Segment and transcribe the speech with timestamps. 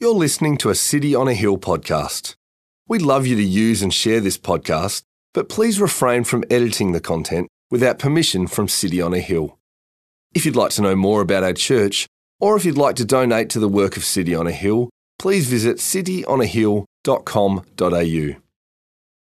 [0.00, 2.34] You're listening to a City on a Hill podcast.
[2.88, 7.00] We'd love you to use and share this podcast, but please refrain from editing the
[7.00, 9.56] content without permission from City on a Hill.
[10.34, 12.08] If you'd like to know more about our church,
[12.40, 15.48] or if you'd like to donate to the work of City on a Hill, please
[15.48, 18.40] visit cityonahill.com.au.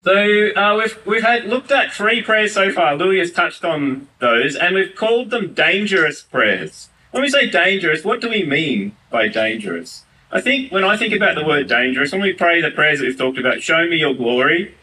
[0.05, 2.95] So uh, we've we've had looked at three prayers so far.
[2.95, 6.91] Louis has touched on those, and we've called them dangerous prayers.
[7.11, 10.05] When we say dangerous, what do we mean by dangerous?
[10.31, 13.07] I think when I think about the word dangerous, when we pray the prayers that
[13.07, 14.75] we've talked about, show me your glory,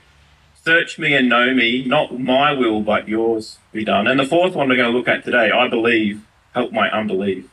[0.63, 4.07] search me and know me, not my will but yours be done.
[4.07, 7.45] And the fourth one we're going to look at today, I believe, help my unbelief.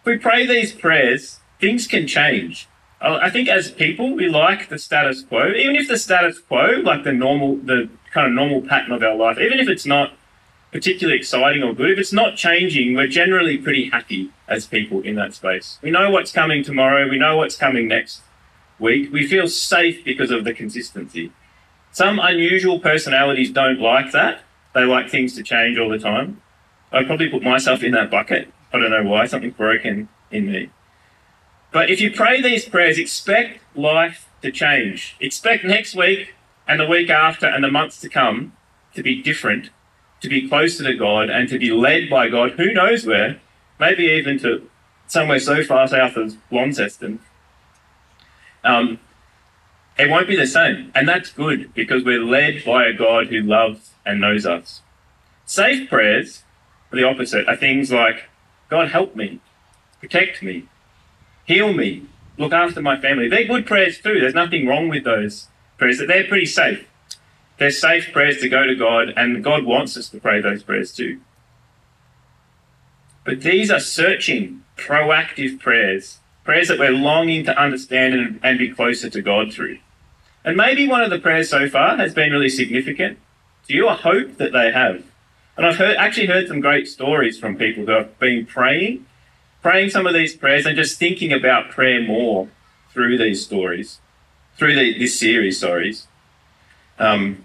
[0.00, 2.68] If we pray these prayers, things can change.
[3.00, 5.52] I think as people, we like the status quo.
[5.52, 9.14] Even if the status quo, like the normal, the kind of normal pattern of our
[9.14, 10.14] life, even if it's not
[10.72, 15.14] particularly exciting or good, if it's not changing, we're generally pretty happy as people in
[15.16, 15.78] that space.
[15.82, 17.08] We know what's coming tomorrow.
[17.08, 18.22] We know what's coming next
[18.78, 19.12] week.
[19.12, 21.32] We feel safe because of the consistency.
[21.92, 24.42] Some unusual personalities don't like that.
[24.74, 26.42] They like things to change all the time.
[26.92, 28.52] I probably put myself in that bucket.
[28.72, 29.26] I don't know why.
[29.26, 30.70] Something broken in me.
[31.72, 35.16] But if you pray these prayers, expect life to change.
[35.20, 36.34] Expect next week
[36.66, 38.52] and the week after and the months to come
[38.94, 39.70] to be different,
[40.20, 43.40] to be closer to God and to be led by God, who knows where,
[43.78, 44.68] maybe even to
[45.06, 47.20] somewhere so far south as Launceston.
[48.64, 48.98] Um,
[49.98, 50.92] it won't be the same.
[50.94, 54.82] And that's good because we're led by a God who loves and knows us.
[55.44, 56.42] Safe prayers,
[56.92, 58.28] the opposite, are things like,
[58.68, 59.40] God help me,
[60.00, 60.64] protect me,
[61.46, 62.04] heal me,
[62.36, 63.28] look after my family.
[63.28, 64.20] They're good prayers too.
[64.20, 65.48] There's nothing wrong with those
[65.78, 65.98] prayers.
[65.98, 66.86] They're pretty safe.
[67.58, 70.92] They're safe prayers to go to God, and God wants us to pray those prayers
[70.92, 71.20] too.
[73.24, 78.70] But these are searching, proactive prayers, prayers that we're longing to understand and, and be
[78.70, 79.78] closer to God through.
[80.44, 83.18] And maybe one of the prayers so far has been really significant
[83.66, 83.88] to you.
[83.88, 85.02] I hope that they have.
[85.56, 89.04] And I've heard, actually heard some great stories from people who have been praying
[89.62, 92.48] praying some of these prayers and just thinking about prayer more
[92.92, 93.98] through these stories,
[94.56, 95.94] through the, this series, sorry.
[96.98, 97.44] Um,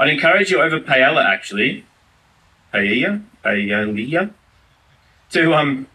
[0.00, 1.84] I'd encourage you over paella, actually,
[2.72, 4.32] paella, paella,
[5.32, 5.86] to um,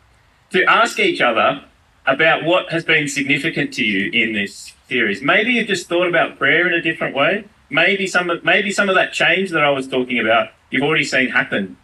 [0.52, 1.64] to ask each other
[2.06, 5.24] about what has been significant to you in this series.
[5.24, 7.46] Maybe you've just thought about prayer in a different way.
[7.72, 11.04] Maybe some of, maybe some of that change that I was talking about, you've already
[11.04, 11.78] seen happen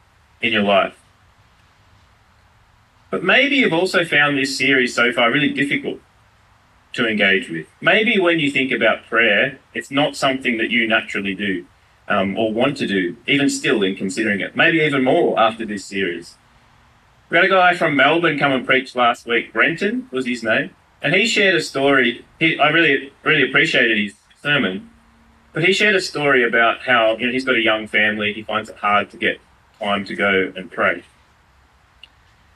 [0.44, 0.96] in your life.
[3.10, 6.00] But maybe you've also found this series so far really difficult
[6.94, 7.66] to engage with.
[7.82, 11.66] Maybe when you think about prayer, it's not something that you naturally do
[12.12, 14.56] um, or want to do, even still in considering it.
[14.56, 16.36] Maybe even more after this series.
[17.30, 19.54] We had a guy from Melbourne come and preach last week.
[19.54, 20.72] Brenton was his name.
[21.02, 22.26] And he shared a story.
[22.38, 24.14] He, I really, really appreciated his
[24.44, 24.90] sermon.
[25.54, 28.34] But he shared a story about how you know, he's got a young family.
[28.34, 29.40] He finds it hard to get
[29.80, 31.04] time to go and pray.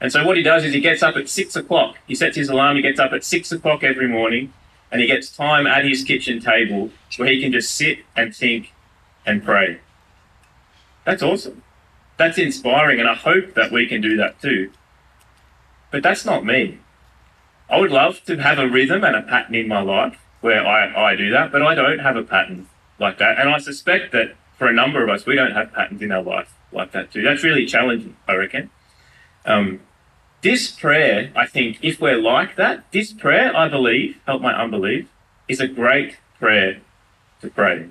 [0.02, 1.96] And so what he does is he gets up at six o'clock.
[2.06, 2.76] He sets his alarm.
[2.76, 4.52] He gets up at six o'clock every morning,
[4.92, 8.72] and he gets time at his kitchen table where he can just sit and think
[9.26, 9.80] and pray.
[11.04, 11.62] That's awesome.
[12.16, 14.70] That's inspiring, and I hope that we can do that too.
[15.90, 16.78] But that's not me.
[17.68, 21.12] I would love to have a rhythm and a pattern in my life where I,
[21.12, 23.38] I do that, but I don't have a pattern like that.
[23.38, 26.22] And I suspect that for a number of us, we don't have patterns in our
[26.22, 27.22] life like that too.
[27.22, 28.70] That's really challenging, I reckon.
[29.44, 29.80] Um,
[30.42, 35.08] this prayer, I think, if we're like that, this prayer, I believe, help my unbelief,
[35.48, 36.80] is a great prayer
[37.40, 37.88] to pray.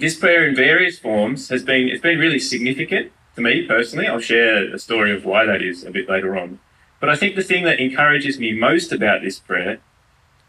[0.00, 4.06] This prayer in various forms has been it's been really significant to me personally.
[4.06, 6.58] I'll share a story of why that is a bit later on.
[7.00, 9.80] But I think the thing that encourages me most about this prayer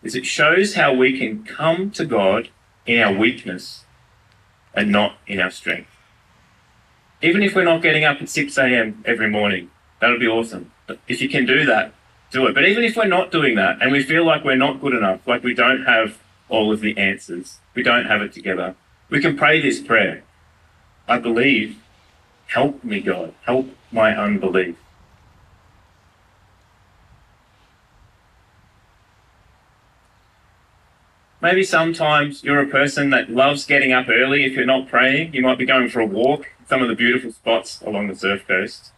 [0.04, 2.48] is it shows how we can come to God
[2.86, 3.84] in our weakness
[4.74, 5.90] and not in our strength.
[7.22, 9.04] Even if we're not getting up at 6 a.m.
[9.06, 9.70] every morning,
[10.00, 10.72] that'll be awesome.
[10.88, 11.94] But if you can do that,
[12.32, 12.56] do it.
[12.56, 15.28] But even if we're not doing that and we feel like we're not good enough,
[15.28, 18.76] like we don't have all of the answers, we don't have it together,
[19.12, 20.24] we can pray this prayer.
[21.08, 21.78] I believe,
[22.48, 24.76] help me, God, help my unbelief.
[31.42, 35.34] Maybe sometimes you're a person that loves getting up early if you're not praying.
[35.34, 38.48] You might be going for a walk some of the beautiful spots along the surf
[38.48, 38.94] coast.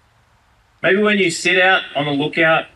[0.84, 2.68] Maybe when you sit out on the lookout,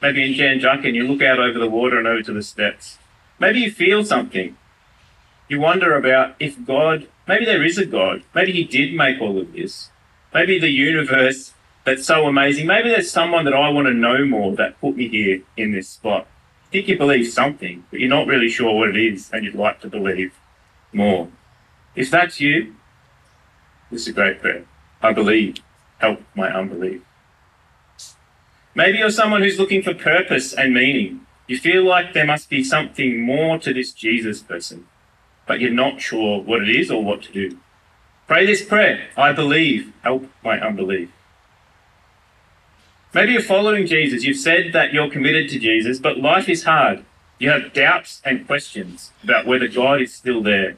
[0.00, 2.42] maybe in Jan Juc, and you look out over the water and over to the
[2.42, 2.96] steps,
[3.38, 4.56] maybe you feel something.
[5.50, 9.36] You wonder about if God, maybe there is a God, maybe He did make all
[9.36, 9.90] of this.
[10.32, 11.54] Maybe the universe
[11.84, 12.68] that's so amazing.
[12.68, 15.88] Maybe there's someone that I want to know more that put me here in this
[15.88, 16.28] spot.
[16.68, 19.56] I think you believe something, but you're not really sure what it is and you'd
[19.56, 20.32] like to believe
[20.92, 21.28] more.
[21.96, 22.76] If that's you,
[23.90, 24.66] this is a great prayer.
[25.02, 25.56] I believe.
[25.98, 27.02] Help my unbelief.
[28.76, 31.26] Maybe you're someone who's looking for purpose and meaning.
[31.48, 34.86] You feel like there must be something more to this Jesus person,
[35.46, 37.58] but you're not sure what it is or what to do.
[38.26, 41.10] Pray this prayer I believe, help my unbelief.
[43.12, 44.22] Maybe you're following Jesus.
[44.22, 47.04] You've said that you're committed to Jesus, but life is hard.
[47.40, 50.76] You have doubts and questions about whether God is still there.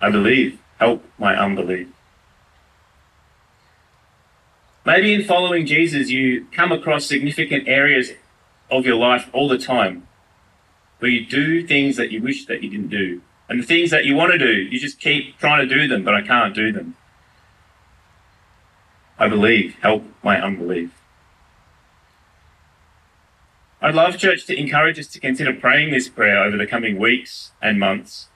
[0.00, 1.86] I believe, help my unbelief.
[4.84, 8.10] Maybe in following Jesus, you come across significant areas
[8.68, 10.08] of your life all the time
[11.02, 13.20] where you do things that you wish that you didn't do.
[13.48, 16.04] And the things that you want to do, you just keep trying to do them,
[16.04, 16.94] but I can't do them.
[19.18, 20.92] I believe, help my unbelief.
[23.80, 27.50] I'd love, church, to encourage us to consider praying this prayer over the coming weeks
[27.60, 28.28] and months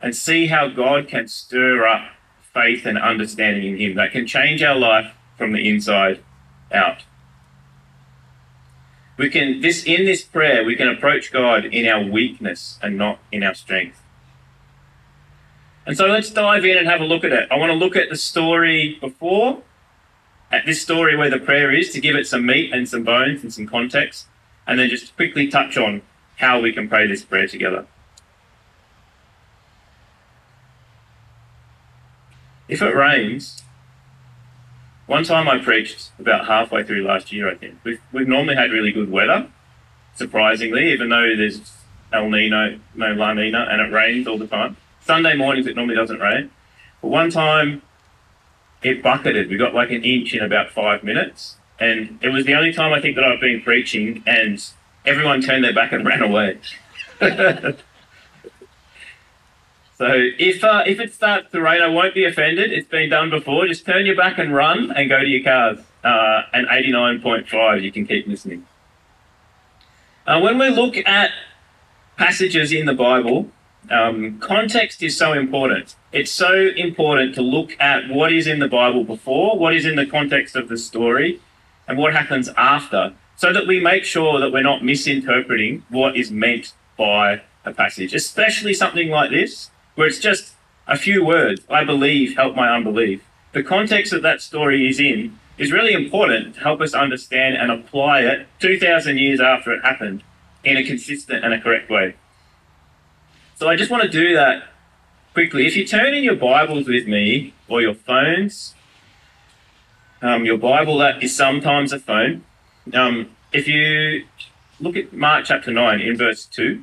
[0.00, 2.08] and see how God can stir up
[2.54, 6.20] faith and understanding in Him that can change our life from the inside
[6.72, 7.02] out.
[9.16, 13.18] We can this in this prayer we can approach God in our weakness and not
[13.30, 14.02] in our strength.
[15.84, 17.48] And so let's dive in and have a look at it.
[17.50, 19.62] I want to look at the story before,
[20.50, 23.42] at this story where the prayer is, to give it some meat and some bones
[23.42, 24.26] and some context,
[24.66, 26.02] and then just quickly touch on
[26.36, 27.86] how we can pray this prayer together.
[32.68, 33.62] If it rains,
[35.12, 37.74] one time I preached about halfway through last year, I think.
[37.84, 39.46] We've, we've normally had really good weather,
[40.14, 41.60] surprisingly, even though there's
[42.14, 44.78] El Nino, no La Nina, and it rains all the time.
[45.02, 46.50] Sunday mornings it normally doesn't rain.
[47.02, 47.82] But one time
[48.82, 49.50] it bucketed.
[49.50, 51.56] We got like an inch in about five minutes.
[51.78, 54.64] And it was the only time I think that I've been preaching and
[55.04, 56.56] everyone turned their back and ran away.
[60.02, 62.72] So if uh, if it starts to rain, I won't be offended.
[62.72, 63.68] It's been done before.
[63.68, 65.78] Just turn your back and run and go to your cars.
[66.02, 68.66] Uh, and 89.5, you can keep listening.
[70.26, 71.30] Uh, when we look at
[72.16, 73.52] passages in the Bible,
[73.92, 75.94] um, context is so important.
[76.10, 79.94] It's so important to look at what is in the Bible before, what is in
[79.94, 81.40] the context of the story,
[81.86, 86.32] and what happens after, so that we make sure that we're not misinterpreting what is
[86.32, 90.54] meant by a passage, especially something like this where it's just
[90.86, 93.22] a few words, I believe, help my unbelief.
[93.52, 97.70] The context that that story is in is really important to help us understand and
[97.70, 100.22] apply it 2,000 years after it happened
[100.64, 102.14] in a consistent and a correct way.
[103.56, 104.64] So I just want to do that
[105.34, 105.66] quickly.
[105.66, 108.74] If you turn in your Bibles with me or your phones,
[110.20, 112.44] um, your Bible that is sometimes a phone.
[112.92, 114.24] Um, if you
[114.80, 116.82] look at Mark chapter 9 in verse 2,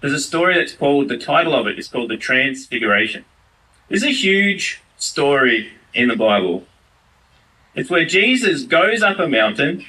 [0.00, 3.24] there's a story that's called, the title of it is called The Transfiguration.
[3.88, 6.64] Is a huge story in the Bible.
[7.74, 9.84] It's where Jesus goes up a mountain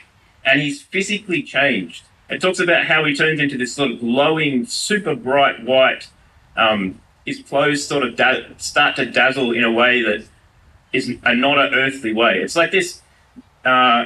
[0.46, 2.04] and he's physically changed.
[2.30, 6.10] It talks about how he turns into this sort of glowing, super bright white.
[6.56, 10.26] Um, his clothes sort of da- start to dazzle in a way that
[10.94, 12.40] is a not an earthly way.
[12.40, 13.02] It's like this,
[13.66, 14.06] uh,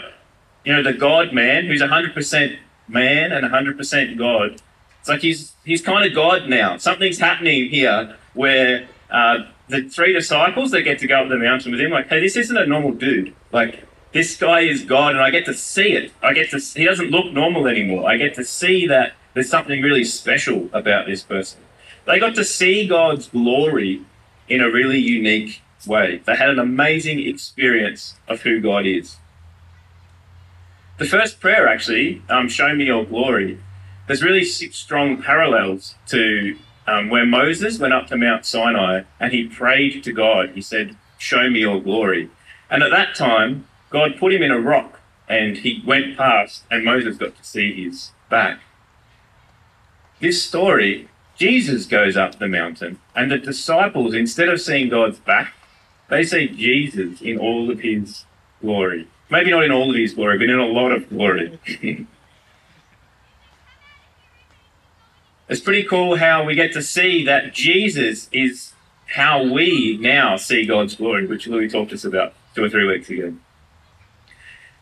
[0.64, 4.62] you know, the God man who's 100% man and 100% God
[5.02, 6.78] it's like he's he's kind of God now.
[6.78, 11.72] Something's happening here where uh, the three disciples that get to go up the mountain
[11.72, 13.34] with him, like, hey, this isn't a normal dude.
[13.52, 16.12] Like this guy is God, and I get to see it.
[16.22, 16.60] I get to.
[16.60, 18.08] He doesn't look normal anymore.
[18.08, 21.62] I get to see that there's something really special about this person.
[22.06, 24.02] They got to see God's glory
[24.48, 26.22] in a really unique way.
[26.26, 29.18] They had an amazing experience of who God is.
[30.98, 33.60] The first prayer, actually, um, show me your glory,
[34.12, 39.48] there's really strong parallels to um, where Moses went up to Mount Sinai and he
[39.48, 40.50] prayed to God.
[40.50, 42.30] He said, Show me your glory.
[42.70, 45.00] And at that time, God put him in a rock
[45.30, 48.60] and he went past, and Moses got to see his back.
[50.20, 55.54] This story, Jesus goes up the mountain, and the disciples, instead of seeing God's back,
[56.10, 58.26] they see Jesus in all of his
[58.60, 59.08] glory.
[59.30, 61.58] Maybe not in all of his glory, but in a lot of glory.
[65.52, 68.72] it's pretty cool how we get to see that Jesus is
[69.16, 72.88] how we now see God's glory, which Louis talked to us about two or three
[72.88, 73.34] weeks ago.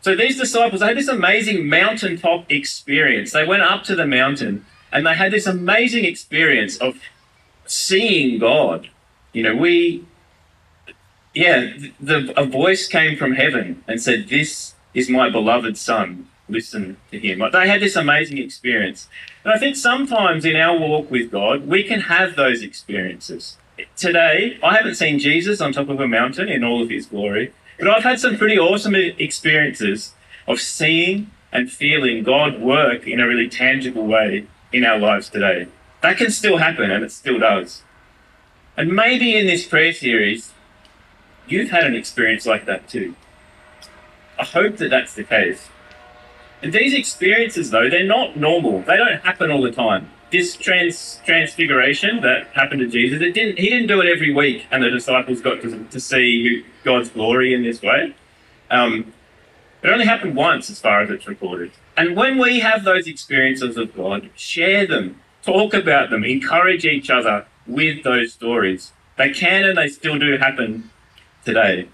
[0.00, 3.32] So these disciples they had this amazing mountaintop experience.
[3.32, 7.00] They went up to the mountain and they had this amazing experience of
[7.66, 8.90] seeing God.
[9.32, 10.06] You know, we
[11.34, 16.28] yeah, the, a voice came from heaven and said, This is my beloved son.
[16.50, 17.42] Listen to him.
[17.52, 19.08] They had this amazing experience.
[19.44, 23.56] And I think sometimes in our walk with God, we can have those experiences.
[23.96, 27.52] Today, I haven't seen Jesus on top of a mountain in all of his glory,
[27.78, 30.12] but I've had some pretty awesome experiences
[30.46, 35.66] of seeing and feeling God work in a really tangible way in our lives today.
[36.02, 37.82] That can still happen, and it still does.
[38.76, 40.52] And maybe in this prayer series,
[41.46, 43.14] you've had an experience like that too.
[44.38, 45.69] I hope that that's the case.
[46.62, 48.82] And these experiences, though, they're not normal.
[48.82, 50.10] They don't happen all the time.
[50.30, 53.58] This trans transfiguration that happened to Jesus, it didn't.
[53.58, 57.52] He didn't do it every week, and the disciples got to, to see God's glory
[57.52, 58.14] in this way.
[58.70, 59.12] Um,
[59.82, 61.72] it only happened once, as far as it's recorded.
[61.96, 67.10] And when we have those experiences of God, share them, talk about them, encourage each
[67.10, 68.92] other with those stories.
[69.16, 70.90] They can and they still do happen
[71.44, 71.88] today.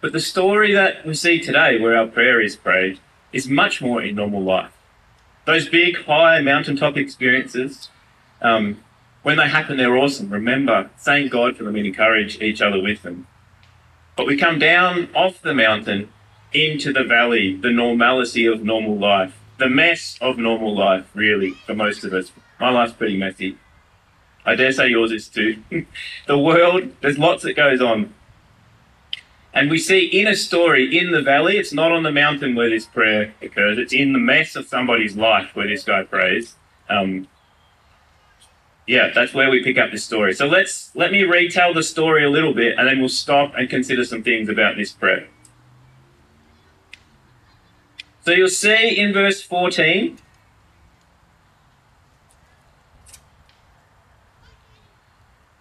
[0.00, 2.98] But the story that we see today, where our prayer is prayed,
[3.32, 4.72] is much more in normal life.
[5.44, 7.88] Those big, high mountaintop experiences,
[8.40, 8.82] um,
[9.22, 10.30] when they happen, they're awesome.
[10.30, 13.26] Remember, thank God for them and encourage each other with them.
[14.16, 16.10] But we come down off the mountain
[16.52, 21.74] into the valley, the normality of normal life, the mess of normal life, really, for
[21.74, 22.32] most of us.
[22.58, 23.58] My life's pretty messy.
[24.44, 25.62] I dare say yours is too.
[26.26, 28.14] the world, there's lots that goes on.
[29.52, 32.70] And we see in a story in the valley, it's not on the mountain where
[32.70, 36.54] this prayer occurs, it's in the mess of somebody's life where this guy prays.
[36.88, 37.26] Um,
[38.86, 40.34] yeah, that's where we pick up this story.
[40.34, 43.68] So let's let me retell the story a little bit and then we'll stop and
[43.68, 45.28] consider some things about this prayer.
[48.24, 50.18] So you'll see in verse 14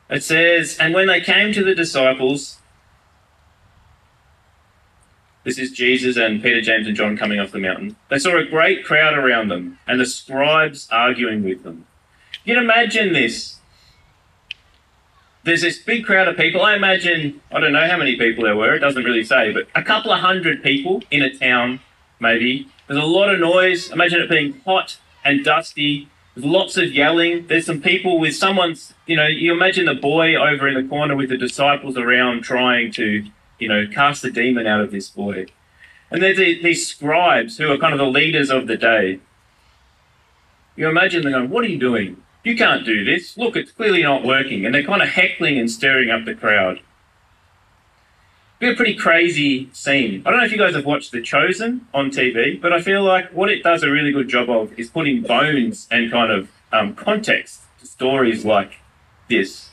[0.09, 2.57] It says, And when they came to the disciples,
[5.43, 7.95] this is Jesus and Peter, James, and John coming off the mountain.
[8.09, 11.85] They saw a great crowd around them and the scribes arguing with them.
[12.43, 13.57] You can imagine this.
[15.43, 16.61] There's this big crowd of people.
[16.61, 19.67] I imagine, I don't know how many people there were, it doesn't really say, but
[19.73, 21.79] a couple of hundred people in a town,
[22.19, 22.67] maybe.
[22.87, 23.91] There's a lot of noise.
[23.91, 26.09] Imagine it being hot and dusty.
[26.35, 27.47] There's lots of yelling.
[27.47, 31.15] There's some people with someone's, you know, you imagine the boy over in the corner
[31.15, 33.25] with the disciples around trying to
[33.59, 35.47] you know, cast the demon out of this boy.
[36.11, 39.19] And there's these scribes who are kind of the leaders of the day.
[40.75, 42.23] You imagine them going, What are you doing?
[42.43, 43.37] You can't do this.
[43.37, 44.65] Look, it's clearly not working.
[44.65, 46.79] And they're kind of heckling and stirring up the crowd.
[48.59, 50.23] Be a pretty crazy scene.
[50.25, 53.03] I don't know if you guys have watched The Chosen on TV, but I feel
[53.03, 56.49] like what it does a really good job of is putting bones and kind of
[56.71, 58.79] um, context to stories like
[59.29, 59.69] this.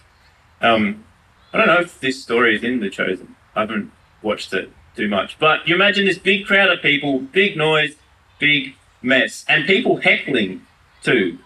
[0.60, 1.04] Um,
[1.52, 3.35] I don't know if this story is in The Chosen.
[3.56, 3.90] I haven't
[4.22, 5.38] watched it too much.
[5.38, 7.96] But you imagine this big crowd of people, big noise,
[8.38, 10.66] big mess, and people heckling
[11.02, 11.38] too.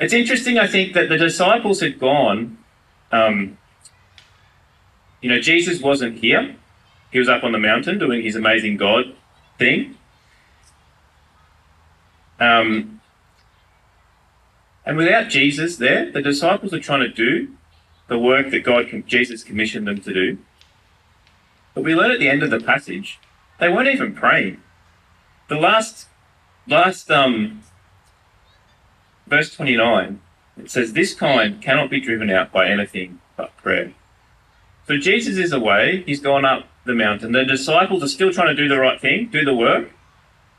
[0.00, 2.58] It's interesting, I think, that the disciples had gone.
[3.12, 3.58] Um,
[5.20, 6.56] you know, Jesus wasn't here.
[7.12, 9.14] He was up on the mountain doing his amazing God
[9.58, 9.96] thing.
[12.38, 13.02] Um,
[14.86, 17.54] and without Jesus there, the disciples are trying to do
[18.10, 20.38] the work that God, Jesus commissioned them to do.
[21.74, 23.20] But we learn at the end of the passage,
[23.60, 24.60] they weren't even praying.
[25.48, 26.08] The last,
[26.66, 27.62] last um,
[29.28, 30.20] verse 29,
[30.58, 33.94] it says, This kind cannot be driven out by anything but prayer.
[34.88, 37.30] So Jesus is away, he's gone up the mountain.
[37.30, 39.92] The disciples are still trying to do the right thing, do the work.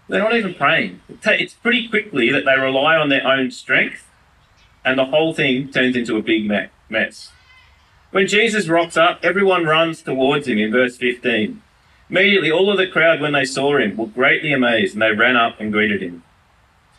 [0.08, 1.02] They're not even praying.
[1.10, 4.08] It's pretty quickly that they rely on their own strength,
[4.86, 6.50] and the whole thing turns into a big
[6.90, 7.32] mess.
[8.12, 11.62] When Jesus rocks up, everyone runs towards him in verse 15.
[12.10, 15.38] Immediately, all of the crowd, when they saw him, were greatly amazed and they ran
[15.38, 16.24] up and greeted him.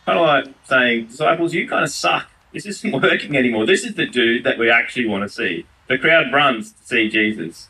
[0.05, 2.29] Kind of like saying, Disciples, you kind of suck.
[2.51, 3.67] This isn't working anymore.
[3.67, 5.65] This is the dude that we actually want to see.
[5.87, 7.69] The crowd runs to see Jesus.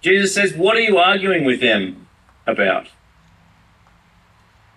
[0.00, 2.06] Jesus says, What are you arguing with them
[2.46, 2.86] about?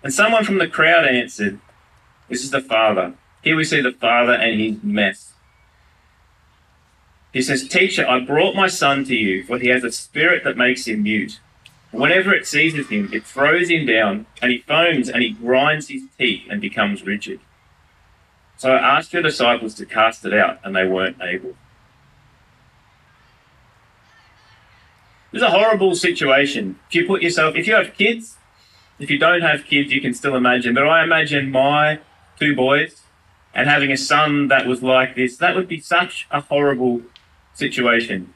[0.03, 1.59] And someone from the crowd answered,
[2.27, 3.13] This is the Father.
[3.43, 5.33] Here we see the Father and his mess.
[7.33, 10.57] He says, Teacher, I brought my son to you, for he has a spirit that
[10.57, 11.39] makes him mute.
[11.91, 16.03] Whenever it seizes him, it throws him down, and he foams and he grinds his
[16.17, 17.39] teeth and becomes rigid.
[18.57, 21.55] So I asked your disciples to cast it out, and they weren't able.
[25.33, 26.79] It's a horrible situation.
[26.89, 28.37] If you put yourself, if you have kids,
[28.99, 30.73] if you don't have kids, you can still imagine.
[30.73, 31.99] But I imagine my
[32.39, 33.01] two boys
[33.53, 37.01] and having a son that was like this, that would be such a horrible
[37.53, 38.33] situation.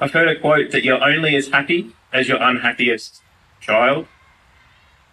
[0.00, 3.20] I've heard a quote that you're only as happy as your unhappiest
[3.60, 4.06] child.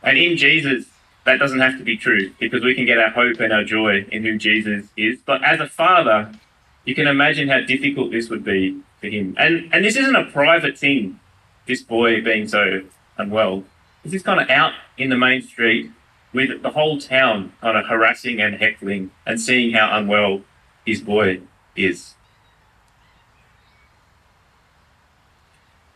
[0.04, 0.86] And in Jesus,
[1.26, 4.06] that doesn't have to be true because we can get our hope and our joy
[4.12, 5.20] in who Jesus is.
[5.26, 6.32] But as a father,
[6.86, 9.36] you can imagine how difficult this would be for him.
[9.38, 11.20] And and this isn't a private thing,
[11.66, 12.84] this boy being so
[13.18, 13.64] unwell.
[14.04, 15.92] This is kind of out in the main street
[16.32, 20.42] with the whole town kind of harassing and heckling and seeing how unwell
[20.86, 21.42] his boy
[21.76, 22.14] is.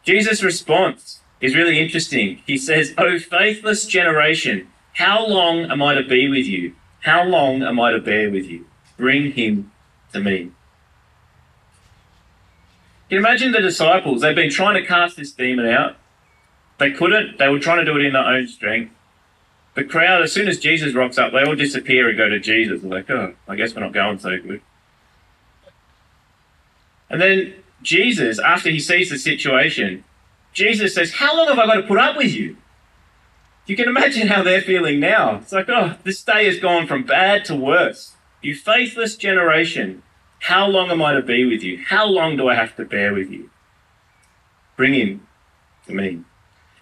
[0.03, 2.41] Jesus' response is really interesting.
[2.45, 6.73] He says, O faithless generation, how long am I to be with you?
[7.01, 8.65] How long am I to bear with you?
[8.97, 9.71] Bring him
[10.13, 10.51] to me.
[13.07, 14.21] Can you imagine the disciples?
[14.21, 15.95] They've been trying to cast this demon out.
[16.77, 17.37] They couldn't.
[17.37, 18.93] They were trying to do it in their own strength.
[19.75, 22.81] The crowd, as soon as Jesus rocks up, they all disappear and go to Jesus.
[22.81, 24.61] They're like, oh, I guess we're not going so good.
[27.09, 30.03] And then Jesus, after he sees the situation,
[30.53, 32.57] Jesus says, How long have I got to put up with you?
[33.69, 35.35] You can imagine how they're feeling now.
[35.35, 38.15] It's like, oh, this day has gone from bad to worse.
[38.41, 40.01] You faithless generation,
[40.39, 41.83] how long am I to be with you?
[41.87, 43.51] How long do I have to bear with you?
[44.75, 45.27] Bring him
[45.85, 46.09] to me.
[46.09, 46.23] You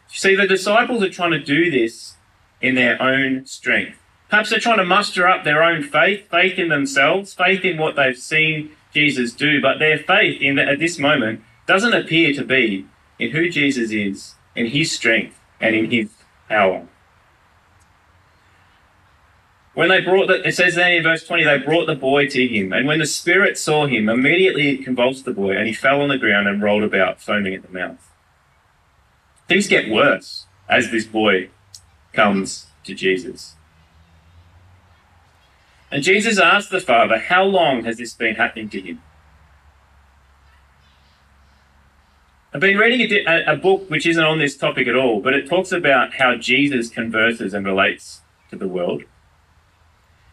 [0.09, 2.15] see, the disciples are trying to do this
[2.61, 3.99] in their own strength.
[4.29, 7.97] Perhaps they're trying to muster up their own faith, faith in themselves, faith in what
[7.97, 12.43] they've seen Jesus do, but their faith in the, at this moment doesn't appear to
[12.43, 12.87] be
[13.19, 16.09] in who Jesus is, in his strength, and in his
[16.49, 16.87] power.
[19.75, 22.47] When they brought the, it says then in verse 20, they brought the boy to
[22.47, 26.01] him, and when the spirit saw him, immediately it convulsed the boy, and he fell
[26.01, 28.11] on the ground and rolled about, foaming at the mouth.
[29.47, 31.49] Things get worse as this boy
[32.13, 33.53] comes to Jesus.
[35.91, 39.01] And Jesus asked the father, How long has this been happening to him?
[42.53, 45.47] I've been reading a, a, book which isn't on this topic at all, but it
[45.47, 49.03] talks about how Jesus converses and relates to the world.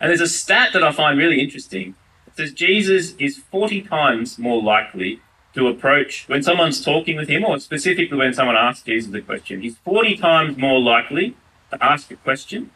[0.00, 1.94] And there's a stat that I find really interesting.
[2.26, 5.20] It says Jesus is 40 times more likely
[5.54, 9.60] to approach when someone's talking with him, or specifically when someone asks Jesus a question.
[9.60, 11.36] He's 40 times more likely
[11.70, 12.70] to ask a question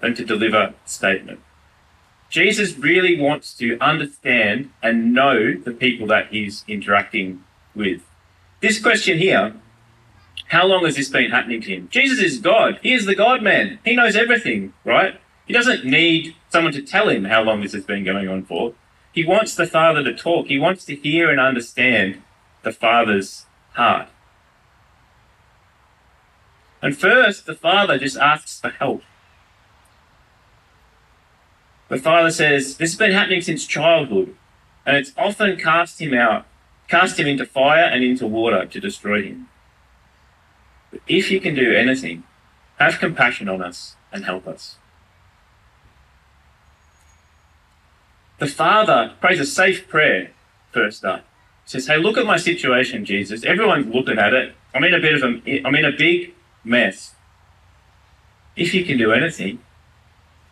[0.00, 1.40] than to deliver a statement.
[2.32, 8.00] Jesus really wants to understand and know the people that he's interacting with.
[8.62, 9.54] This question here,
[10.48, 11.88] how long has this been happening to him?
[11.90, 12.80] Jesus is God.
[12.82, 13.80] He is the God man.
[13.84, 15.20] He knows everything, right?
[15.46, 18.72] He doesn't need someone to tell him how long this has been going on for.
[19.12, 20.46] He wants the Father to talk.
[20.46, 22.22] He wants to hear and understand
[22.62, 24.08] the Father's heart.
[26.80, 29.02] And first, the father just asks for help.
[31.92, 34.34] The father says, This has been happening since childhood,
[34.86, 36.46] and it's often cast him out,
[36.88, 39.50] cast him into fire and into water to destroy him.
[40.90, 42.22] But if you can do anything,
[42.78, 44.78] have compassion on us and help us.
[48.38, 50.30] The father prays a safe prayer
[50.70, 51.26] first up.
[51.64, 53.44] He says, Hey, look at my situation, Jesus.
[53.44, 54.54] Everyone's looking at it.
[54.74, 56.32] I'm in a bit of a, I'm in a big
[56.64, 57.14] mess.
[58.56, 59.58] If you can do anything,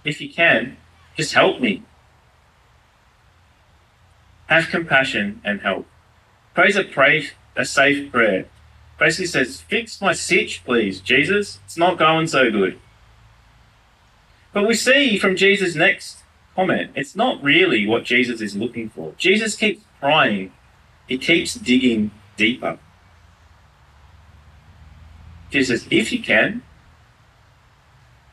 [0.04, 0.76] if you can,
[1.20, 1.82] just help me.
[4.46, 5.86] Have compassion and help.
[6.54, 6.84] Prays a
[7.56, 8.46] a safe prayer.
[8.98, 11.58] Basically says, fix my sitch, please, Jesus.
[11.66, 12.78] It's not going so good.
[14.52, 16.18] But we see from Jesus' next
[16.54, 19.12] comment, it's not really what Jesus is looking for.
[19.16, 20.52] Jesus keeps prying,
[21.06, 22.78] he keeps digging deeper.
[25.50, 26.62] Jesus, says, if you can,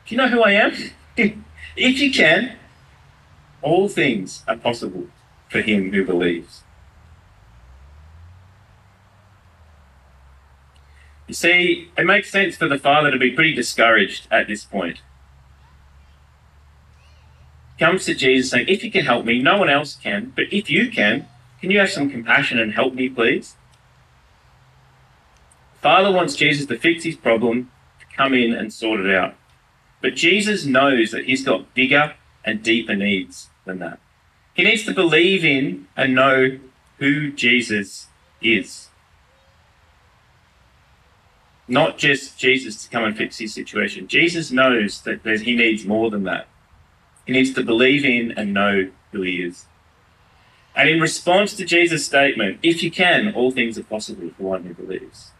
[0.06, 0.72] do you know who I am?
[1.76, 2.56] if you can,
[3.62, 5.06] all things are possible
[5.48, 6.62] for him who believes.
[11.26, 15.00] You see, it makes sense for the father to be pretty discouraged at this point.
[17.76, 20.46] He Comes to Jesus saying, If you can help me, no one else can, but
[20.50, 21.28] if you can,
[21.60, 23.56] can you have some compassion and help me, please?
[25.82, 29.34] Father wants Jesus to fix his problem, to come in and sort it out.
[30.00, 33.98] But Jesus knows that he's got bigger and deeper needs than that.
[34.54, 36.58] He needs to believe in and know
[36.98, 38.08] who Jesus
[38.42, 38.88] is.
[41.68, 44.08] Not just Jesus to come and fix his situation.
[44.08, 46.48] Jesus knows that he needs more than that.
[47.26, 49.66] He needs to believe in and know who he is.
[50.74, 54.64] And in response to Jesus' statement, if you can, all things are possible for one
[54.64, 55.32] who believes.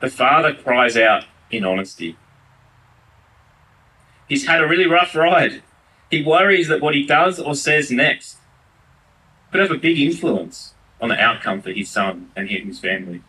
[0.00, 2.16] The father cries out in honesty.
[4.28, 5.62] He's had a really rough ride.
[6.14, 8.36] He worries that what he does or says next
[9.50, 13.20] could have a big influence on the outcome for his son and his family.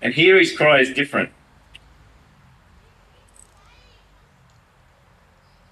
[0.00, 1.28] And here his cry is different.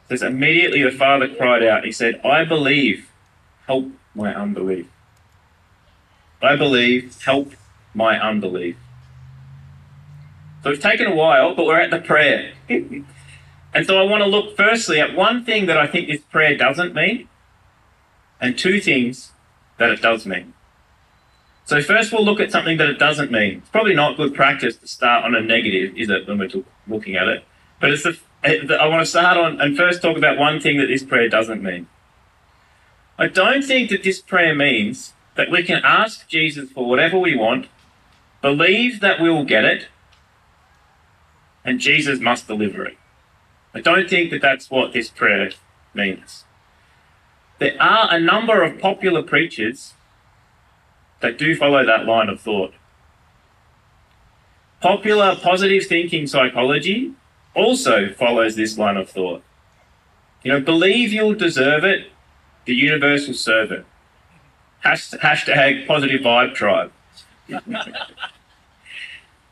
[0.04, 1.86] It says, immediately the father cried out.
[1.86, 3.08] He said, I believe,
[3.66, 4.86] help my unbelief.
[6.42, 7.54] I believe, help
[7.94, 8.76] my unbelief.
[10.62, 12.52] So it's taken a while, but we're at the prayer.
[13.74, 16.56] and so I want to look firstly at one thing that I think this prayer
[16.56, 17.28] doesn't mean,
[18.40, 19.32] and two things
[19.78, 20.54] that it does mean.
[21.64, 23.58] So first we'll look at something that it doesn't mean.
[23.58, 26.48] It's probably not good practice to start on a negative, is it, when we're
[26.86, 27.44] looking at it?
[27.80, 30.86] But it's the, I want to start on and first talk about one thing that
[30.86, 31.86] this prayer doesn't mean.
[33.18, 37.36] I don't think that this prayer means that we can ask Jesus for whatever we
[37.36, 37.66] want,
[38.40, 39.88] believe that we will get it,
[41.64, 42.96] and Jesus must deliver it.
[43.78, 45.52] I don't think that that's what this prayer
[45.94, 46.44] means.
[47.60, 49.94] There are a number of popular preachers
[51.20, 52.74] that do follow that line of thought.
[54.80, 57.12] Popular positive thinking psychology
[57.54, 59.44] also follows this line of thought.
[60.42, 62.10] You know, believe you'll deserve it,
[62.64, 63.86] the universe will serve it.
[64.84, 66.90] Hashtag positive vibe tribe.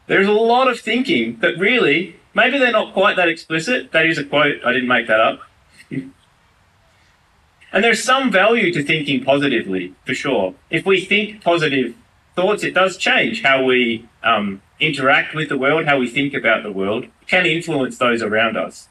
[0.09, 3.91] There's a lot of thinking that really, maybe they're not quite that explicit.
[3.93, 5.41] That is a quote, I didn't make that up.
[7.73, 10.55] And there's some value to thinking positively, for sure.
[10.71, 11.95] If we think positive
[12.37, 16.63] thoughts, it does change how we um, interact with the world, how we think about
[16.63, 18.89] the world, can influence those around us.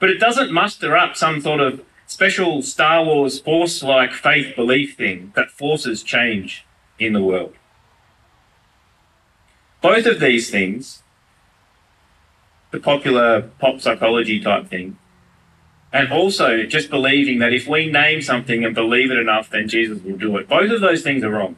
[0.00, 4.96] But it doesn't muster up some sort of special Star Wars force like faith belief
[4.96, 6.64] thing that forces change
[6.98, 7.54] in the world.
[9.80, 11.03] Both of these things,
[12.74, 14.98] the popular pop psychology type thing,
[15.92, 20.02] and also just believing that if we name something and believe it enough, then Jesus
[20.02, 20.48] will do it.
[20.48, 21.54] Both of those things are wrong.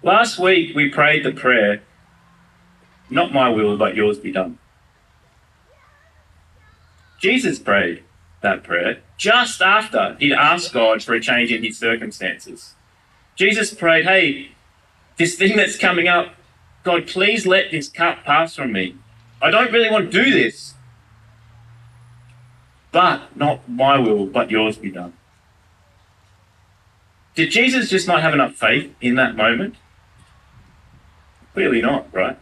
[0.00, 1.82] Last week we prayed the prayer,
[3.10, 4.58] Not my will, but yours be done.
[7.20, 8.04] Jesus prayed
[8.42, 12.74] that prayer just after he'd asked God for a change in his circumstances.
[13.34, 14.52] Jesus prayed, Hey,
[15.16, 16.36] this thing that's coming up,
[16.84, 18.96] God, please let this cup pass from me.
[19.42, 20.74] I don't really want to do this
[22.94, 25.12] but not my will, but yours be done.
[27.34, 29.74] Did Jesus just not have enough faith in that moment?
[31.54, 32.38] Clearly not, right?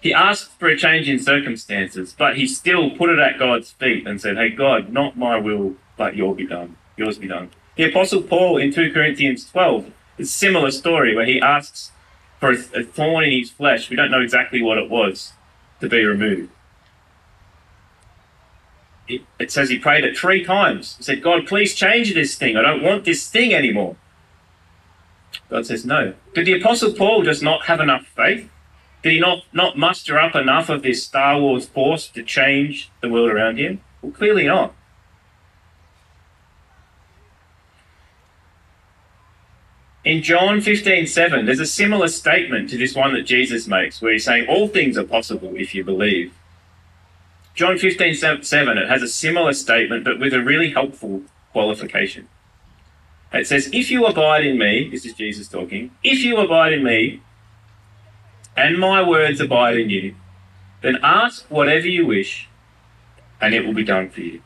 [0.00, 4.06] He asked for a change in circumstances, but he still put it at God's feet
[4.06, 6.76] and said, Hey, God, not my will, but yours be done.
[6.96, 7.50] Yours be done.
[7.74, 11.90] The Apostle Paul in 2 Corinthians 12 is a similar story where he asks
[12.42, 13.88] for a thorn in his flesh.
[13.88, 15.32] We don't know exactly what it was
[15.80, 16.50] to be removed
[19.38, 20.96] it says he prayed it three times.
[20.96, 22.56] He said, God, please change this thing.
[22.56, 23.96] I don't want this thing anymore.
[25.50, 26.14] God says, no.
[26.34, 28.48] Did the Apostle Paul just not have enough faith?
[29.02, 33.08] Did he not, not muster up enough of this Star Wars force to change the
[33.08, 33.82] world around him?
[34.00, 34.74] Well, clearly not.
[40.04, 44.12] In John 15 7, there's a similar statement to this one that Jesus makes, where
[44.12, 46.34] he's saying, All things are possible if you believe.
[47.54, 52.26] John 15, 7, it has a similar statement, but with a really helpful qualification.
[53.32, 56.82] It says, If you abide in me, this is Jesus talking, if you abide in
[56.82, 57.20] me,
[58.56, 60.14] and my words abide in you,
[60.82, 62.48] then ask whatever you wish,
[63.40, 64.42] and it will be done for you.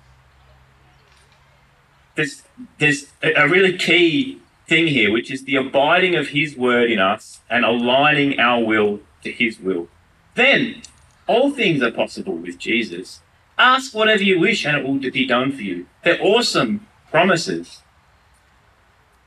[2.14, 2.42] There's,
[2.78, 7.40] there's a really key thing here, which is the abiding of his word in us
[7.48, 9.88] and aligning our will to his will.
[10.34, 10.82] Then
[11.26, 13.20] all things are possible with Jesus.
[13.58, 15.86] Ask whatever you wish and it will be done for you.
[16.04, 17.82] They're awesome promises.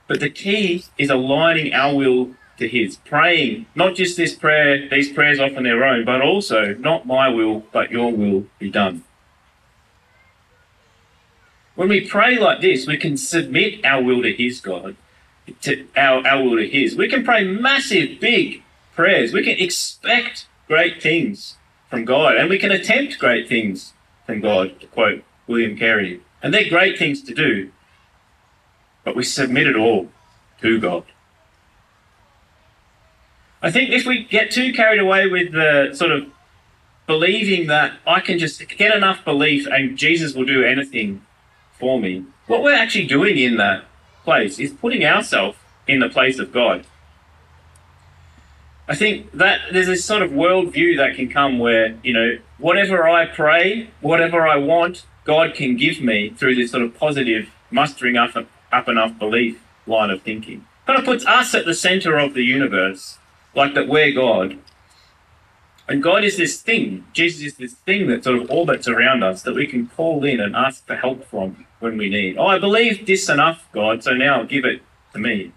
[0.08, 5.12] But the key is aligning our will to His, praying not just this prayer, these
[5.12, 9.04] prayers off on their own, but also not my will, but your will be done.
[11.76, 14.96] When we pray like this, we can submit our will to His God,
[15.62, 16.96] to our, our will to His.
[16.96, 18.64] We can pray massive, big
[18.96, 19.34] prayers.
[19.34, 21.56] We can expect great things
[21.90, 23.94] from God, and we can attempt great things
[24.26, 26.22] from God, to quote William Carey.
[26.42, 27.72] And they're great things to do,
[29.04, 30.10] but we submit it all
[30.62, 31.04] to God.
[33.62, 36.28] I think if we get too carried away with the sort of
[37.08, 41.26] believing that I can just get enough belief and Jesus will do anything
[41.78, 43.84] for me, what we're actually doing in that
[44.30, 46.86] place is putting ourselves in the place of God.
[48.88, 53.08] I think that there's this sort of worldview that can come where, you know, whatever
[53.08, 58.18] I pray, whatever I want, God can give me through this sort of positive mustering
[58.18, 58.36] up,
[58.72, 60.68] up enough belief line of thinking.
[60.86, 63.18] Kind of puts us at the center of the universe,
[63.56, 64.60] like that we're God.
[65.88, 69.42] And God is this thing, Jesus is this thing that sort of orbits around us
[69.42, 72.38] that we can call in and ask for help from when we need.
[72.38, 74.82] Oh, I believe this enough, God, so now give it
[75.14, 75.54] to me.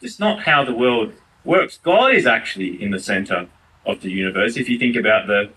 [0.00, 1.12] It's not how the world
[1.44, 1.78] works.
[1.82, 3.48] God is actually in the center
[3.86, 4.56] of the universe.
[4.56, 5.50] If you think about the,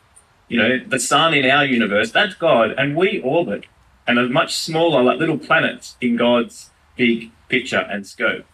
[0.47, 3.65] you know, the sun in our universe, that's God, and we orbit
[4.07, 8.45] and are much smaller, like little planets in God's big picture and scope.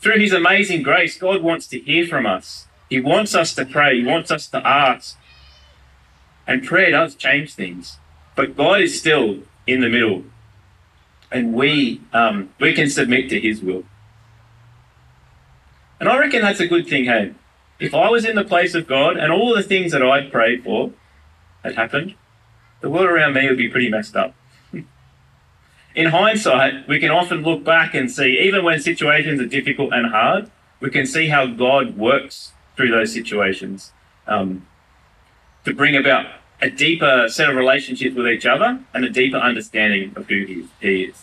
[0.00, 2.66] Through His amazing grace, God wants to hear from us.
[2.90, 4.00] He wants us to pray.
[4.00, 5.16] He wants us to ask.
[6.46, 7.98] And prayer does change things,
[8.36, 10.24] but God is still in the middle,
[11.30, 13.84] and we um, we can submit to His will.
[15.98, 17.32] And I reckon that's a good thing, hey?
[17.78, 20.64] If I was in the place of God and all the things that I'd prayed
[20.64, 20.92] for
[21.62, 22.14] had happened,
[22.80, 24.34] the world around me would be pretty messed up.
[25.94, 30.10] in hindsight, we can often look back and see, even when situations are difficult and
[30.10, 33.92] hard, we can see how God works through those situations
[34.26, 34.66] um,
[35.64, 36.26] to bring about
[36.60, 40.44] a deeper set of relationships with each other and a deeper understanding of who
[40.80, 41.22] he, is.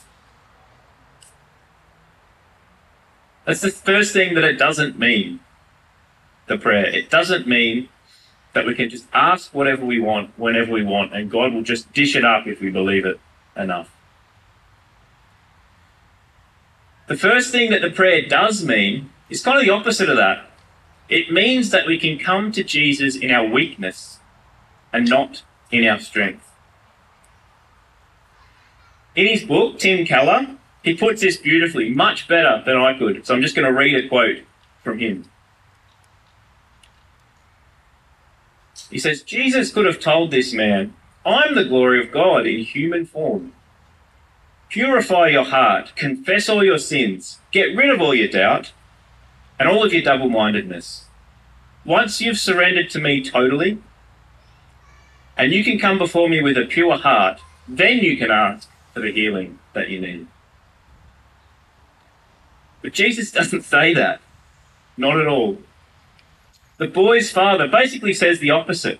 [3.45, 5.39] That's the first thing that it doesn't mean,
[6.47, 6.85] the prayer.
[6.85, 7.89] It doesn't mean
[8.53, 11.91] that we can just ask whatever we want whenever we want and God will just
[11.91, 13.19] dish it up if we believe it
[13.57, 13.89] enough.
[17.07, 20.45] The first thing that the prayer does mean is kind of the opposite of that.
[21.09, 24.19] It means that we can come to Jesus in our weakness
[24.93, 26.49] and not in our strength.
[29.15, 33.25] In his book, Tim Keller, he puts this beautifully, much better than I could.
[33.25, 34.39] So I'm just going to read a quote
[34.83, 35.25] from him.
[38.89, 40.93] He says, Jesus could have told this man,
[41.25, 43.53] I'm the glory of God in human form.
[44.69, 48.71] Purify your heart, confess all your sins, get rid of all your doubt
[49.59, 51.05] and all of your double mindedness.
[51.85, 53.77] Once you've surrendered to me totally,
[55.37, 58.99] and you can come before me with a pure heart, then you can ask for
[58.99, 60.27] the healing that you need.
[62.81, 64.19] But Jesus doesn't say that.
[64.97, 65.57] Not at all.
[66.77, 68.99] The boy's father basically says the opposite.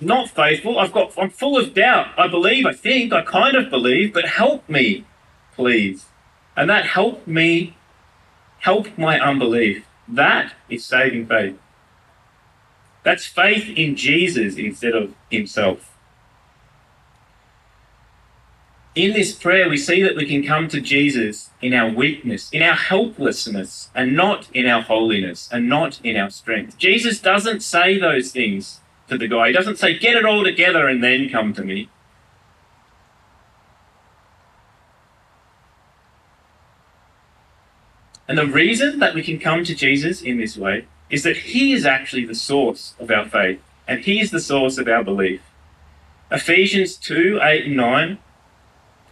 [0.00, 0.78] Not faithful.
[0.78, 2.08] I've got I'm full of doubt.
[2.18, 5.04] I believe, I think, I kind of believe, but help me,
[5.54, 6.04] please.
[6.54, 7.76] And that helped me
[8.58, 9.86] help my unbelief.
[10.06, 11.56] That is saving faith.
[13.06, 15.96] That's faith in Jesus instead of himself
[18.96, 22.62] in this prayer, we see that we can come to Jesus in our weakness, in
[22.62, 26.78] our helplessness, and not in our holiness, and not in our strength.
[26.78, 29.48] Jesus doesn't say those things to the guy.
[29.48, 31.90] He doesn't say, get it all together and then come to me.
[38.26, 41.72] And the reason that we can come to Jesus in this way is that He
[41.72, 45.40] is actually the source of our faith, and He is the source of our belief.
[46.30, 48.18] Ephesians 2 8 and 9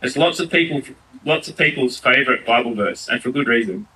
[0.04, 0.83] it's lots of people,
[1.24, 3.88] lots of people's favourite Bible verse, and for good reason.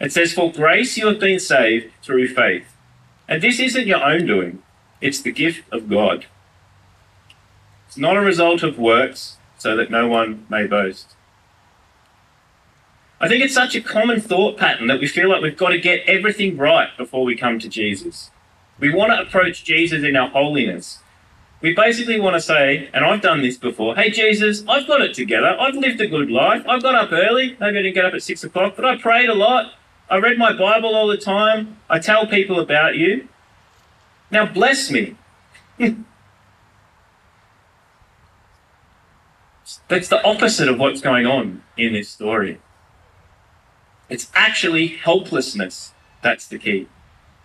[0.00, 2.76] It says, "For grace you have been saved through faith,
[3.28, 4.62] and this isn't your own doing;
[5.00, 6.26] it's the gift of God.
[7.88, 11.16] It's not a result of works, so that no one may boast."
[13.20, 15.78] I think it's such a common thought pattern that we feel like we've got to
[15.78, 18.30] get everything right before we come to Jesus.
[18.78, 20.98] We want to approach Jesus in our holiness,
[21.64, 25.14] we basically want to say, and I've done this before, hey Jesus, I've got it
[25.14, 25.56] together.
[25.58, 26.62] I've lived a good life.
[26.68, 27.56] I've got up early.
[27.58, 29.72] Maybe I didn't get up at six o'clock, but I prayed a lot.
[30.10, 31.78] I read my Bible all the time.
[31.88, 33.28] I tell people about you.
[34.30, 35.16] Now bless me.
[39.88, 42.60] That's the opposite of what's going on in this story.
[44.14, 45.92] It's actually helplessness.
[46.22, 46.86] That's the key.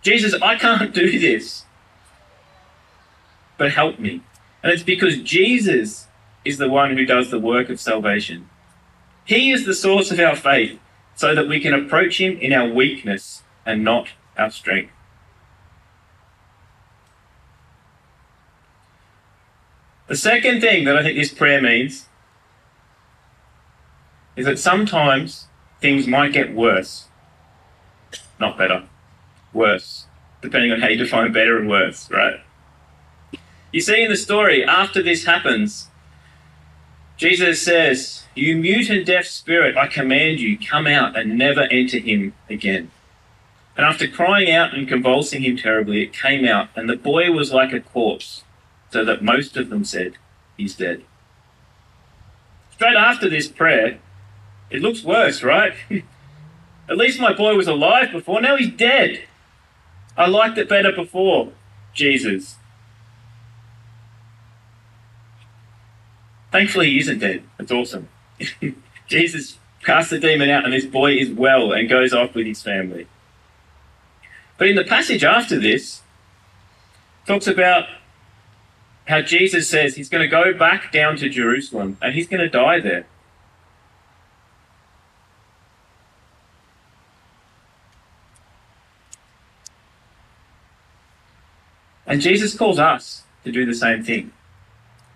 [0.02, 1.64] Jesus, I can't do this
[3.58, 4.22] but help me.
[4.62, 6.06] And it's because Jesus
[6.44, 8.48] is the one who does the work of salvation.
[9.24, 10.78] He is the source of our faith
[11.16, 14.92] so that we can approach Him in our weakness and not our strength.
[20.06, 22.06] The second thing that I think this prayer means
[24.36, 25.48] is that sometimes
[25.80, 27.06] things might get worse,
[28.38, 28.84] not better,
[29.52, 30.06] worse,
[30.42, 32.40] depending on how you define better and worse, right?
[33.72, 35.88] You see in the story, after this happens,
[37.16, 41.98] Jesus says, You mute and deaf spirit, I command you, come out and never enter
[41.98, 42.90] him again.
[43.76, 47.52] And after crying out and convulsing him terribly, it came out, and the boy was
[47.52, 48.42] like a corpse,
[48.90, 50.14] so that most of them said,
[50.56, 51.04] he's dead.
[52.72, 53.98] Straight after this prayer,
[54.70, 55.74] it looks worse, right?
[56.88, 59.22] At least my boy was alive before, now he's dead.
[60.16, 61.52] I liked it better before,
[61.94, 62.56] Jesus.
[66.50, 67.44] Thankfully, he isn't dead.
[67.58, 68.08] That's awesome.
[69.06, 72.62] Jesus casts the demon out, and this boy is well and goes off with his
[72.62, 73.06] family.
[74.58, 76.02] But in the passage after this,
[77.26, 77.86] talks about
[79.06, 82.48] how Jesus says he's going to go back down to Jerusalem and he's going to
[82.48, 83.06] die there.
[92.10, 94.32] And Jesus calls us to do the same thing.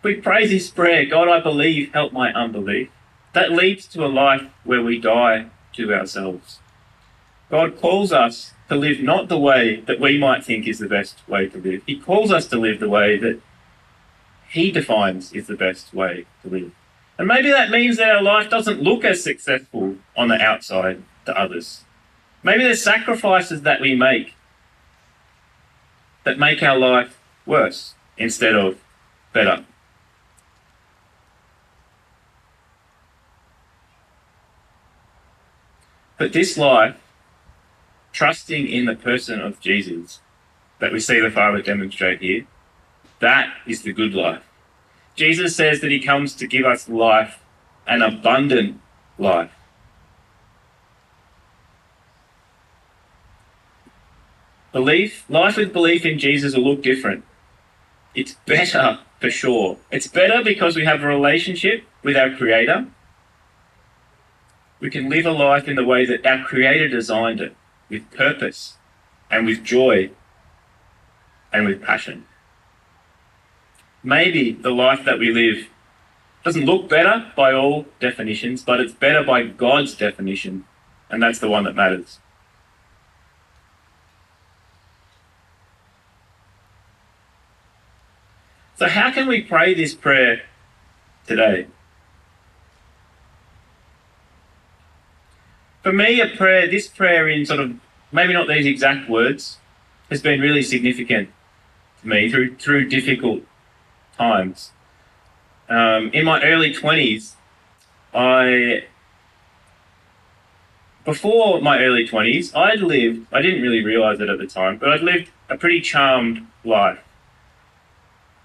[0.04, 2.88] We pray this prayer God, I believe, help my unbelief.
[3.32, 6.60] That leads to a life where we die to ourselves.
[7.50, 11.18] God calls us to live not the way that we might think is the best
[11.28, 11.82] way to live.
[11.84, 13.40] He calls us to live the way that
[14.48, 16.72] He defines is the best way to live.
[17.18, 21.36] And maybe that means that our life doesn't look as successful on the outside to
[21.36, 21.82] others.
[22.44, 24.34] Maybe there's sacrifices that we make
[26.24, 28.78] that make our life worse instead of
[29.32, 29.64] better.
[36.16, 36.96] But this life
[38.12, 40.20] trusting in the person of Jesus
[40.78, 42.46] that we see the Father demonstrate here,
[43.20, 44.42] that is the good life.
[45.16, 47.40] Jesus says that he comes to give us life,
[47.86, 48.80] an abundant
[49.18, 49.52] life.
[54.74, 57.22] Belief, life with belief in Jesus will look different.
[58.12, 59.78] It's better for sure.
[59.92, 62.88] It's better because we have a relationship with our Creator.
[64.80, 67.54] We can live a life in the way that our Creator designed it
[67.88, 68.74] with purpose
[69.30, 70.10] and with joy
[71.52, 72.24] and with passion.
[74.02, 75.68] Maybe the life that we live
[76.44, 80.64] doesn't look better by all definitions, but it's better by God's definition,
[81.08, 82.18] and that's the one that matters.
[88.76, 90.42] So, how can we pray this prayer
[91.26, 91.66] today?
[95.84, 97.76] for me, a prayer, this prayer in sort of
[98.10, 99.58] maybe not these exact words,
[100.08, 101.28] has been really significant
[102.00, 103.42] to me through through difficult
[104.16, 104.72] times.
[105.68, 107.36] Um, in my early twenties,
[108.14, 108.86] I
[111.04, 113.26] before my early twenties, I'd lived.
[113.30, 117.00] I didn't really realize it at the time, but I'd lived a pretty charmed life.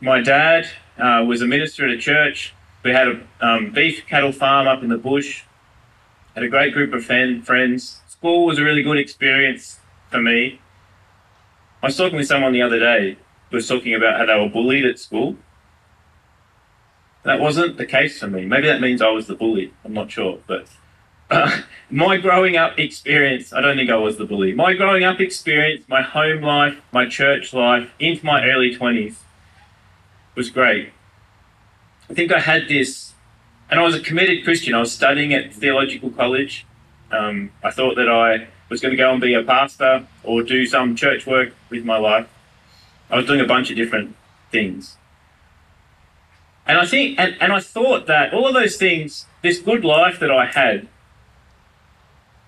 [0.02, 2.54] My dad uh, was a minister at a church.
[2.84, 5.44] We had a um, beef cattle farm up in the bush
[6.40, 8.02] had a great group of fan, friends.
[8.08, 10.62] School was a really good experience for me.
[11.84, 13.18] I was talking with someone the other day
[13.50, 15.36] who was talking about how they were bullied at school.
[17.24, 18.46] That wasn't the case for me.
[18.46, 19.74] Maybe that means I was the bully.
[19.84, 20.40] I'm not sure.
[20.48, 20.68] But
[21.30, 24.54] uh, my growing up experience, I don't think I was the bully.
[24.54, 29.16] My growing up experience, my home life, my church life, into my early 20s
[30.36, 30.92] was great.
[32.10, 33.10] I think I had this
[33.70, 34.74] and I was a committed Christian.
[34.74, 36.66] I was studying at theological college.
[37.12, 40.66] Um, I thought that I was going to go and be a pastor or do
[40.66, 42.28] some church work with my life.
[43.10, 44.16] I was doing a bunch of different
[44.52, 44.98] things.
[46.66, 50.20] And I think, and, and I thought that all of those things, this good life
[50.20, 50.88] that I had,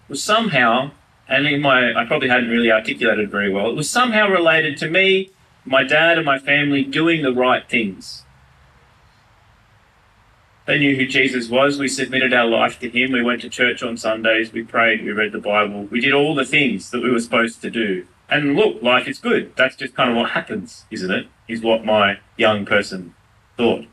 [0.08, 0.92] was somehow,
[1.28, 4.90] and in my, I probably hadn't really articulated very well, it was somehow related to
[4.90, 5.32] me,
[5.66, 8.24] my dad, and my family doing the right things.
[10.66, 11.80] They knew who Jesus was.
[11.80, 13.12] We submitted our life to Him.
[13.12, 14.54] We went to church on Sundays.
[14.54, 15.04] We prayed.
[15.04, 15.84] We read the Bible.
[15.86, 18.06] We did all the things that we were supposed to do.
[18.30, 19.54] And look, life is good.
[19.58, 21.28] That's just kind of what happens, isn't it?
[21.48, 23.14] Is what my young person
[23.58, 23.86] thought.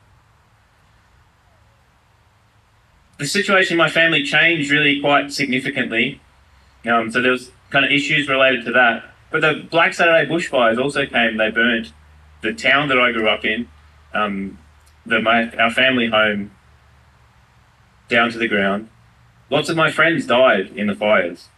[3.19, 6.21] The situation in my family changed really quite significantly.
[6.87, 9.08] Um, so there was kind of issues related to that.
[9.31, 11.37] But the Black Saturday bushfires also came.
[11.37, 11.93] They burnt
[12.41, 13.69] the town that I grew up in,
[14.15, 14.59] um,
[15.05, 16.51] the, my, our family home
[18.09, 18.89] down to the ground.
[19.51, 21.49] Lots of my friends died in the fires.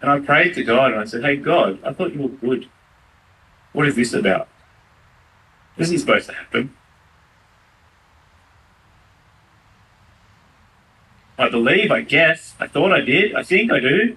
[0.00, 2.68] And I prayed to God and I said, Hey, God, I thought you were good.
[3.72, 4.48] What is this about?
[5.76, 6.74] This isn't supposed to happen.
[11.38, 12.54] I believe, I guess.
[12.58, 13.34] I thought I did.
[13.34, 14.16] I think I do.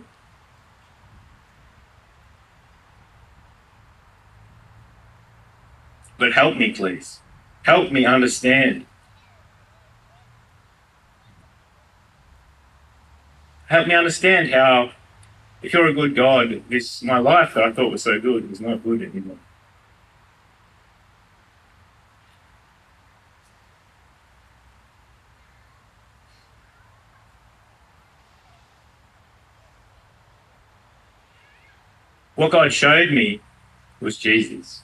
[6.17, 7.19] But help me, please.
[7.63, 8.85] Help me understand.
[13.67, 14.91] Help me understand how,
[15.61, 18.59] if you're a good God, this my life that I thought was so good is
[18.59, 19.37] not good anymore.
[32.41, 33.39] What God showed me
[33.99, 34.81] was Jesus.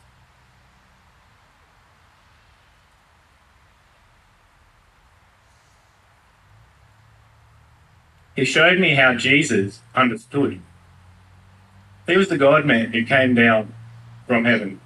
[8.36, 10.62] He showed me how Jesus understood.
[12.06, 13.74] He was the God man who came down
[14.28, 14.80] from heaven.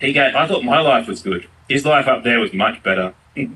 [0.00, 1.48] He gave, I thought my life was good.
[1.68, 3.12] His life up there was much better.
[3.34, 3.48] he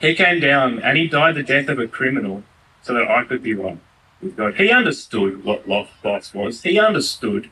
[0.00, 2.44] came down and he died the death of a criminal
[2.80, 3.82] so that I could be one.
[4.20, 6.62] He understood what loss was.
[6.62, 7.50] He understood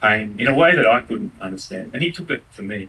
[0.00, 1.90] pain in a way that I couldn't understand.
[1.92, 2.88] And he took it for me.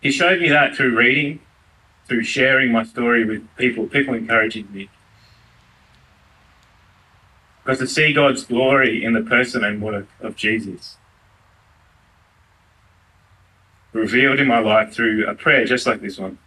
[0.00, 1.40] He showed me that through reading,
[2.06, 4.90] through sharing my story with people, people encouraging me.
[7.62, 10.96] Because to see God's glory in the person and work of Jesus.
[13.92, 16.38] Revealed in my life through a prayer just like this one.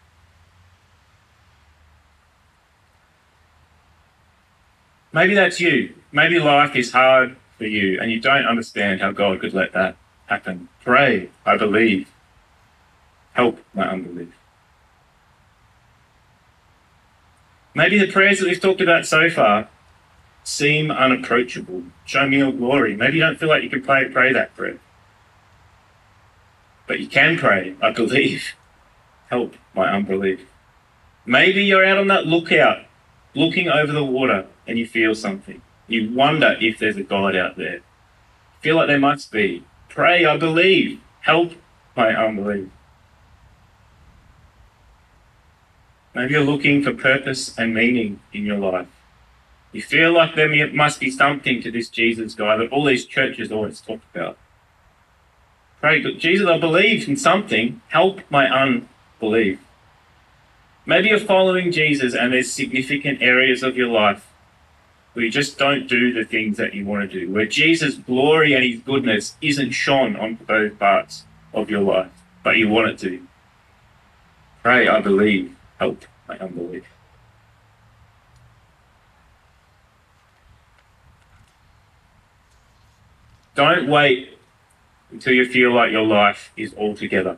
[5.16, 5.96] Maybe that's you.
[6.12, 9.96] Maybe life is hard for you and you don't understand how God could let that
[10.26, 10.68] happen.
[10.84, 12.12] Pray, I believe.
[13.32, 14.36] Help my unbelief.
[17.74, 19.70] Maybe the prayers that we've talked about so far
[20.44, 21.84] seem unapproachable.
[22.04, 22.98] Show me your glory.
[22.98, 24.80] Maybe you don't feel like you can pray, pray that prayer.
[26.88, 28.54] But you can pray, I believe.
[29.30, 30.42] Help my unbelief.
[31.26, 32.80] Maybe you're out on that lookout,
[33.34, 35.62] looking over the water, and you feel something.
[35.88, 37.82] You wonder if there's a God out there.
[38.62, 39.64] Feel like there must be.
[39.90, 41.00] Pray, I believe.
[41.22, 41.54] Help
[41.96, 42.70] my unbelief.
[46.14, 48.88] Maybe you're looking for purpose and meaning in your life.
[49.72, 53.52] You feel like there must be something to this Jesus guy that all these churches
[53.52, 54.38] always talk about.
[55.82, 57.82] Pray, Jesus, I believe in something.
[57.90, 59.60] Help my unbelief.
[60.86, 64.26] Maybe you're following Jesus and there's significant areas of your life
[65.24, 68.64] you just don't do the things that you want to do, where Jesus' glory and
[68.64, 72.12] his goodness isn't shone on those parts of your life,
[72.44, 73.26] but you want it to.
[74.62, 76.86] Pray, I believe help my unbelief.
[83.56, 84.38] Don't wait
[85.12, 87.38] until you feel like your life is all together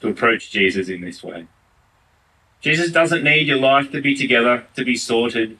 [0.00, 1.46] to approach Jesus in this way.
[2.60, 5.58] Jesus doesn't need your life to be together, to be sorted,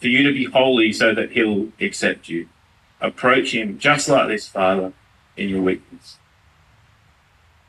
[0.00, 2.48] for you to be holy so that he'll accept you.
[3.00, 4.92] Approach him just like this, Father,
[5.36, 6.18] in your weakness,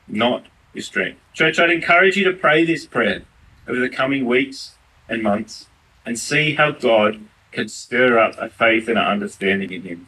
[0.06, 1.20] not your strength.
[1.34, 3.22] Church, I'd encourage you to pray this prayer
[3.66, 4.74] over the coming weeks
[5.08, 5.66] and months
[6.04, 7.20] and see how God
[7.52, 10.06] can stir up a faith and an understanding in Him.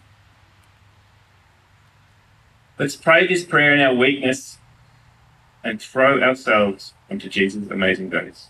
[2.79, 4.59] Let's pray this prayer in our weakness
[5.65, 8.49] and throw ourselves onto Jesus' amazing grace.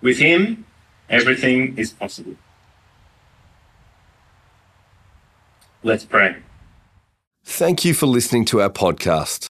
[0.00, 0.64] With Him,
[1.08, 2.36] everything is possible.
[5.82, 6.36] Let's pray.
[7.44, 9.46] Thank you for listening to our podcast.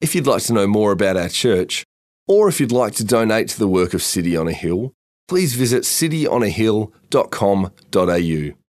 [0.00, 1.84] If you'd like to know more about our church,
[2.28, 4.92] or if you'd like to donate to the work of City on a Hill,
[5.28, 8.58] please visit cityonahill.com.au.